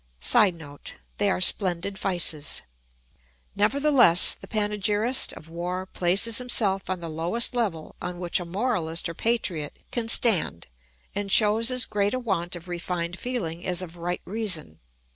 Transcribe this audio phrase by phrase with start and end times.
[0.19, 2.63] [Sidenote: They are splendid vices.]
[3.55, 9.07] Nevertheless the panegyrist of war places himself on the lowest level on which a moralist
[9.07, 10.65] or patriot can stand
[11.13, 14.79] and shows as great a want of refined feeling as of right reason.